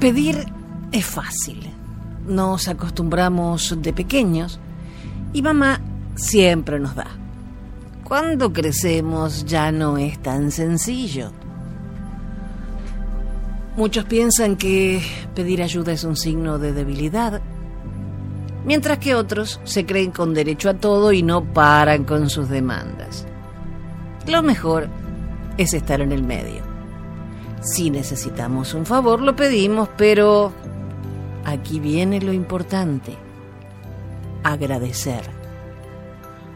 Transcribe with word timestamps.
Pedir 0.00 0.44
es 0.92 1.06
fácil. 1.06 1.72
Nos 2.26 2.68
acostumbramos 2.68 3.74
de 3.80 3.92
pequeños 3.94 4.60
y 5.32 5.40
mamá 5.40 5.80
siempre 6.16 6.78
nos 6.78 6.94
da. 6.94 7.06
Cuando 8.04 8.52
crecemos 8.52 9.46
ya 9.46 9.72
no 9.72 9.96
es 9.96 10.18
tan 10.22 10.50
sencillo. 10.50 11.32
Muchos 13.76 14.04
piensan 14.04 14.56
que 14.56 15.02
pedir 15.34 15.62
ayuda 15.62 15.92
es 15.92 16.04
un 16.04 16.16
signo 16.16 16.58
de 16.58 16.72
debilidad, 16.72 17.40
mientras 18.64 18.98
que 18.98 19.14
otros 19.14 19.60
se 19.64 19.86
creen 19.86 20.10
con 20.10 20.34
derecho 20.34 20.68
a 20.68 20.74
todo 20.74 21.12
y 21.12 21.22
no 21.22 21.42
paran 21.42 22.04
con 22.04 22.28
sus 22.28 22.48
demandas. 22.50 23.26
Lo 24.26 24.42
mejor 24.42 24.88
es 25.56 25.72
estar 25.72 26.00
en 26.00 26.12
el 26.12 26.22
medio. 26.22 26.75
Si 27.66 27.90
necesitamos 27.90 28.74
un 28.74 28.86
favor, 28.86 29.20
lo 29.20 29.34
pedimos, 29.34 29.88
pero 29.96 30.52
aquí 31.44 31.80
viene 31.80 32.20
lo 32.20 32.32
importante, 32.32 33.16
agradecer. 34.44 35.22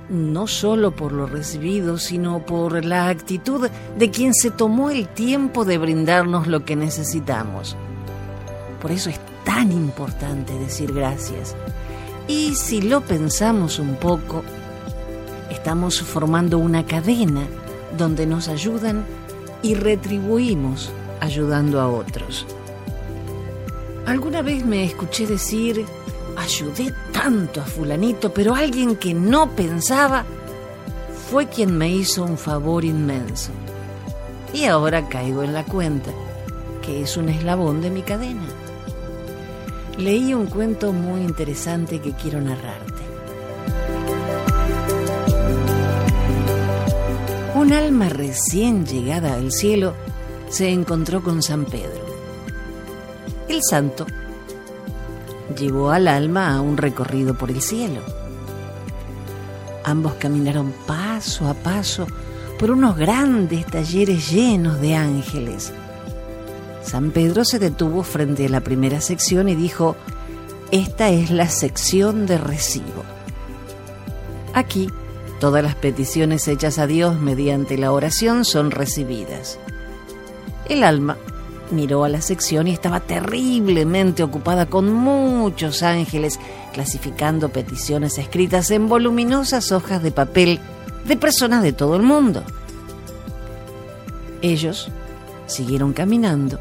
No 0.09 0.47
solo 0.47 0.93
por 0.93 1.11
lo 1.11 1.27
recibido, 1.27 1.99
sino 1.99 2.47
por 2.47 2.85
la 2.85 3.09
actitud 3.09 3.69
de 3.99 4.11
quien 4.13 4.35
se 4.35 4.53
tomó 4.53 4.91
el 4.91 5.09
tiempo 5.09 5.65
de 5.65 5.79
brindarnos 5.79 6.47
lo 6.47 6.65
que 6.65 6.77
necesitamos. 6.77 7.77
Por 8.81 8.93
eso 8.93 9.11
es 9.11 9.19
tan 9.45 9.73
importante 9.73 10.57
decir 10.61 10.95
gracias. 10.95 11.57
Y 12.29 12.55
si 12.55 12.83
lo 12.83 13.01
pensamos 13.01 13.81
un 13.81 13.97
poco, 13.97 14.45
estamos 15.51 16.03
formando 16.03 16.59
una 16.59 16.87
cadena 16.87 17.49
donde 17.99 18.27
nos 18.27 18.47
ayudan 18.47 19.05
y 19.63 19.75
retribuimos 19.75 20.91
ayudando 21.21 21.81
a 21.81 21.89
otros. 21.89 22.47
Alguna 24.07 24.43
vez 24.43 24.65
me 24.65 24.85
escuché 24.85 25.27
decir, 25.27 25.85
ayudé 26.37 26.93
tanto 27.13 27.61
a 27.61 27.65
fulanito, 27.65 28.33
pero 28.33 28.55
alguien 28.55 28.97
que 28.97 29.15
no 29.15 29.51
pensaba 29.51 30.25
fue 31.31 31.47
quien 31.47 31.77
me 31.77 31.89
hizo 31.89 32.25
un 32.25 32.37
favor 32.37 32.85
inmenso. 32.85 33.53
Y 34.53 34.65
ahora 34.65 35.09
caigo 35.09 35.43
en 35.45 35.53
la 35.53 35.65
cuenta 35.65 36.11
que 36.83 37.03
es 37.03 37.17
un 37.17 37.29
eslabón 37.29 37.81
de 37.83 37.91
mi 37.91 38.03
cadena. 38.03 38.43
Leí 39.97 40.35
un 40.35 40.47
cuento 40.47 40.93
muy 40.93 41.21
interesante 41.21 42.01
que 42.01 42.13
quiero 42.13 42.41
narrarte. 42.41 43.00
Un 47.71 47.77
alma 47.77 48.09
recién 48.09 48.85
llegada 48.85 49.35
al 49.35 49.53
cielo 49.53 49.95
se 50.49 50.71
encontró 50.71 51.23
con 51.23 51.41
San 51.41 51.65
Pedro. 51.65 52.05
El 53.49 53.61
santo 53.63 54.07
llevó 55.57 55.91
al 55.91 56.09
alma 56.09 56.53
a 56.53 56.61
un 56.63 56.77
recorrido 56.77 57.39
por 57.39 57.49
el 57.49 57.63
cielo. 57.63 58.01
Ambos 59.85 60.15
caminaron 60.15 60.75
paso 60.85 61.47
a 61.47 61.55
paso 61.55 62.09
por 62.59 62.73
unos 62.73 62.97
grandes 62.97 63.65
talleres 63.67 64.33
llenos 64.33 64.81
de 64.81 64.97
ángeles. 64.97 65.73
San 66.83 67.13
Pedro 67.13 67.45
se 67.45 67.61
detuvo 67.61 68.03
frente 68.03 68.47
a 68.47 68.49
la 68.49 68.63
primera 68.63 69.01
sección 69.01 69.49
y 69.49 69.55
dijo, 69.55 69.95
esta 70.73 71.11
es 71.11 71.31
la 71.31 71.49
sección 71.49 72.27
de 72.27 72.37
recibo. 72.37 73.05
Aquí 74.55 74.89
Todas 75.41 75.65
las 75.65 75.75
peticiones 75.75 76.47
hechas 76.49 76.79
a 76.79 76.87
Dios 76.87 77.19
mediante 77.19 77.79
la 77.79 77.93
oración 77.93 78.45
son 78.45 78.71
recibidas. 78.71 79.59
El 80.69 80.85
alma 80.85 81.17
miró 81.71 82.05
a 82.05 82.11
la 82.11 82.21
sección 82.21 82.69
y 82.69 82.73
estaba 82.73 83.01
terriblemente 83.01 84.23
ocupada 84.23 84.67
con 84.67 84.93
muchos 84.93 85.83
ángeles 85.83 86.39
clasificando 86.75 87.49
peticiones 87.49 88.19
escritas 88.19 88.71
en 88.71 88.87
voluminosas 88.87 89.73
hojas 89.73 90.03
de 90.03 90.11
papel 90.11 90.61
de 91.07 91.17
personas 91.17 91.63
de 91.63 91.73
todo 91.73 91.97
el 91.97 92.03
mundo. 92.03 92.45
Ellos 94.43 94.91
siguieron 95.47 95.95
caminando 95.95 96.61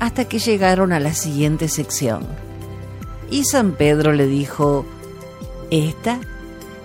hasta 0.00 0.24
que 0.24 0.40
llegaron 0.40 0.92
a 0.92 0.98
la 0.98 1.14
siguiente 1.14 1.68
sección. 1.68 2.26
Y 3.30 3.44
San 3.44 3.72
Pedro 3.72 4.12
le 4.12 4.26
dijo, 4.26 4.84
esta 5.70 6.18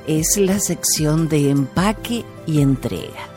es 0.10 0.38
la 0.38 0.58
sección 0.58 1.30
de 1.30 1.52
empaque 1.52 2.26
y 2.48 2.62
entrega. 2.62 3.30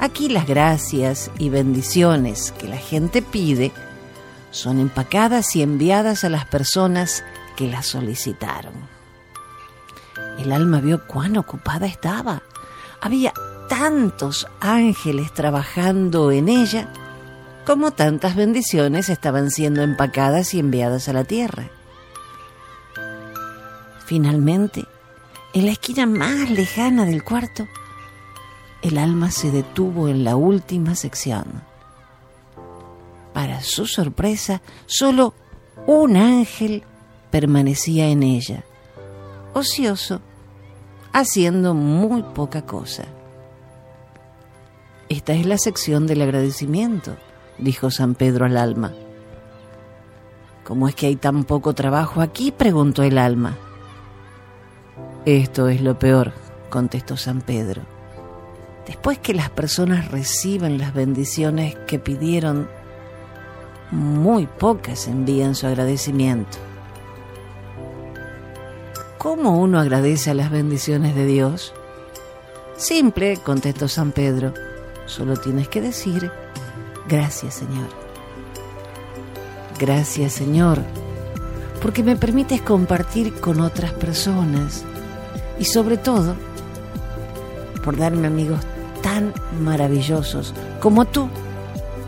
Aquí 0.00 0.30
las 0.30 0.46
gracias 0.46 1.30
y 1.38 1.50
bendiciones 1.50 2.52
que 2.52 2.68
la 2.68 2.78
gente 2.78 3.20
pide 3.20 3.70
son 4.50 4.78
empacadas 4.80 5.54
y 5.56 5.62
enviadas 5.62 6.24
a 6.24 6.30
las 6.30 6.46
personas 6.46 7.22
que 7.54 7.68
las 7.68 7.84
solicitaron. 7.84 8.72
El 10.38 10.52
alma 10.52 10.80
vio 10.80 11.06
cuán 11.06 11.36
ocupada 11.36 11.86
estaba. 11.86 12.42
Había 13.02 13.34
tantos 13.68 14.46
ángeles 14.60 15.34
trabajando 15.34 16.32
en 16.32 16.48
ella 16.48 16.88
como 17.66 17.90
tantas 17.90 18.36
bendiciones 18.36 19.10
estaban 19.10 19.50
siendo 19.50 19.82
empacadas 19.82 20.54
y 20.54 20.60
enviadas 20.60 21.10
a 21.10 21.12
la 21.12 21.24
tierra. 21.24 21.68
Finalmente, 24.06 24.86
en 25.58 25.66
la 25.66 25.72
esquina 25.72 26.06
más 26.06 26.50
lejana 26.50 27.04
del 27.04 27.24
cuarto, 27.24 27.66
el 28.82 28.96
alma 28.96 29.30
se 29.30 29.50
detuvo 29.50 30.08
en 30.08 30.22
la 30.22 30.36
última 30.36 30.94
sección. 30.94 31.62
Para 33.32 33.60
su 33.60 33.86
sorpresa, 33.86 34.62
solo 34.86 35.34
un 35.86 36.16
ángel 36.16 36.84
permanecía 37.30 38.08
en 38.08 38.22
ella, 38.22 38.64
ocioso, 39.52 40.20
haciendo 41.12 41.74
muy 41.74 42.22
poca 42.22 42.62
cosa. 42.62 43.04
Esta 45.08 45.32
es 45.32 45.44
la 45.44 45.58
sección 45.58 46.06
del 46.06 46.22
agradecimiento, 46.22 47.16
dijo 47.58 47.90
San 47.90 48.14
Pedro 48.14 48.46
al 48.46 48.56
alma. 48.56 48.92
¿Cómo 50.62 50.86
es 50.86 50.94
que 50.94 51.06
hay 51.06 51.16
tan 51.16 51.44
poco 51.44 51.74
trabajo 51.74 52.20
aquí? 52.20 52.52
preguntó 52.52 53.02
el 53.02 53.18
alma. 53.18 53.56
Esto 55.24 55.68
es 55.68 55.80
lo 55.80 55.98
peor, 55.98 56.32
contestó 56.70 57.16
San 57.16 57.40
Pedro. 57.40 57.82
Después 58.86 59.18
que 59.18 59.34
las 59.34 59.50
personas 59.50 60.10
reciben 60.10 60.78
las 60.78 60.94
bendiciones 60.94 61.76
que 61.86 61.98
pidieron, 61.98 62.68
muy 63.90 64.46
pocas 64.46 65.06
envían 65.08 65.54
su 65.54 65.66
agradecimiento. 65.66 66.58
¿Cómo 69.18 69.58
uno 69.58 69.80
agradece 69.80 70.30
a 70.30 70.34
las 70.34 70.50
bendiciones 70.50 71.14
de 71.14 71.26
Dios? 71.26 71.74
Simple, 72.76 73.36
contestó 73.38 73.88
San 73.88 74.12
Pedro. 74.12 74.54
Solo 75.06 75.36
tienes 75.36 75.68
que 75.68 75.80
decir, 75.80 76.30
gracias 77.08 77.54
Señor. 77.54 77.88
Gracias 79.78 80.32
Señor, 80.32 80.82
porque 81.80 82.02
me 82.02 82.16
permites 82.16 82.62
compartir 82.62 83.34
con 83.40 83.60
otras 83.60 83.92
personas 83.92 84.84
y 85.58 85.64
sobre 85.64 85.96
todo 85.96 86.34
por 87.84 87.96
darme 87.96 88.26
amigos 88.26 88.60
tan 89.02 89.32
maravillosos 89.60 90.54
como 90.80 91.04
tú 91.04 91.28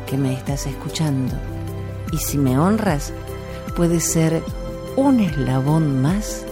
que 0.07 0.17
me 0.17 0.35
estás 0.35 0.67
escuchando. 0.67 1.35
Y 2.13 2.19
si 2.19 2.39
me 2.39 2.59
honras, 2.59 3.13
puedes 3.77 4.05
ser 4.05 4.43
un 4.97 5.21
eslabón 5.21 6.03
más 6.03 6.45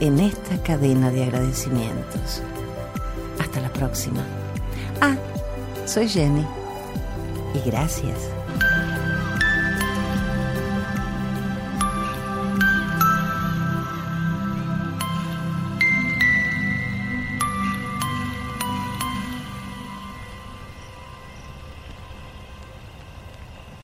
en 0.00 0.20
esta 0.20 0.60
cadena 0.62 1.10
de 1.10 1.24
agradecimientos. 1.24 2.42
Hasta 3.38 3.60
la 3.60 3.72
próxima. 3.72 4.22
Ah, 5.00 5.16
soy 5.86 6.08
Jenny 6.08 6.44
y 7.54 7.70
gracias. 7.70 8.37